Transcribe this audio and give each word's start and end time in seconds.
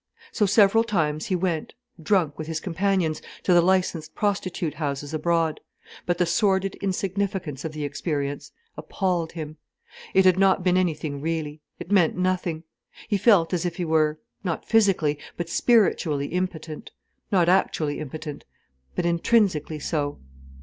So 0.31 0.47
several 0.47 0.83
times 0.83 1.27
he 1.27 1.35
went, 1.35 1.75
drunk, 2.01 2.35
with 2.39 2.47
his 2.47 2.59
companions, 2.59 3.21
to 3.43 3.53
the 3.53 3.61
licensed 3.61 4.15
prostitute 4.15 4.73
houses 4.73 5.13
abroad. 5.13 5.59
But 6.07 6.17
the 6.17 6.25
sordid 6.25 6.73
insignificance 6.81 7.63
of 7.65 7.71
the 7.71 7.83
experience 7.83 8.51
appalled 8.75 9.33
him. 9.33 9.57
It 10.15 10.25
had 10.25 10.39
not 10.39 10.63
been 10.63 10.75
anything 10.75 11.21
really: 11.21 11.61
it 11.77 11.91
meant 11.91 12.17
nothing. 12.17 12.63
He 13.07 13.17
felt 13.19 13.53
as 13.53 13.63
if 13.63 13.75
he 13.75 13.85
were, 13.85 14.19
not 14.43 14.65
physically, 14.65 15.19
but 15.37 15.49
spiritually 15.49 16.29
impotent: 16.29 16.89
not 17.31 17.47
actually 17.47 17.99
impotent, 17.99 18.43
but 18.95 19.05
intrinsically 19.05 19.77
so. 19.77 20.17